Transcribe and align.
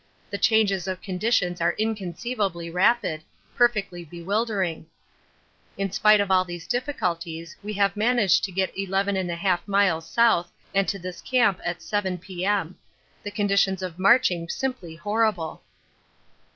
The 0.31 0.39
changes 0.39 0.87
of 0.87 0.99
conditions 0.99 1.61
are 1.61 1.73
inconceivably 1.77 2.71
rapid, 2.71 3.21
perfectly 3.55 4.03
bewildering. 4.03 4.87
In 5.77 5.91
spite 5.91 6.19
of 6.19 6.31
all 6.31 6.43
these 6.43 6.65
difficulties 6.65 7.55
we 7.61 7.73
have 7.73 7.95
managed 7.95 8.43
to 8.45 8.51
get 8.51 8.75
11 8.75 9.13
1/2 9.13 9.59
miles 9.67 10.09
south 10.09 10.51
and 10.73 10.87
to 10.87 10.97
this 10.97 11.21
camp 11.21 11.59
at 11.63 11.83
7 11.83 12.17
P.M. 12.17 12.79
the 13.21 13.29
conditions 13.29 13.83
of 13.83 13.99
marching 13.99 14.49
simply 14.49 14.95
horrible. 14.95 15.61